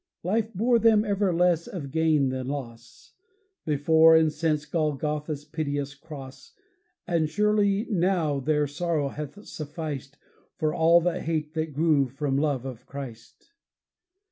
Life 0.23 0.51
bore 0.55 0.79
them 0.79 1.05
ever 1.05 1.31
less 1.31 1.67
of 1.67 1.91
gain 1.91 2.29
than 2.29 2.47
loss, 2.47 3.13
Before 3.67 4.15
and 4.15 4.33
since 4.33 4.65
Golgotha's 4.65 5.45
piteous 5.45 5.93
Cross, 5.93 6.53
And 7.05 7.29
surely, 7.29 7.85
now, 7.87 8.39
their 8.39 8.65
sorrow 8.65 9.09
hath 9.09 9.45
sufficed 9.45 10.17
For 10.57 10.73
all 10.73 11.01
the 11.01 11.21
hate 11.21 11.53
that 11.53 11.73
grew 11.73 12.07
from 12.07 12.35
love 12.39 12.65
of 12.65 12.87
Christ! 12.87 13.51